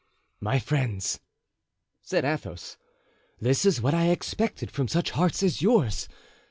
"My 0.39 0.57
friends," 0.57 1.19
said 2.01 2.25
Athos, 2.25 2.75
"this 3.39 3.65
is 3.65 3.81
what 3.83 3.93
I 3.93 4.07
expected 4.07 4.71
from 4.71 4.87
such 4.87 5.11
hearts 5.11 5.43
as 5.43 5.61
yours. 5.61 6.09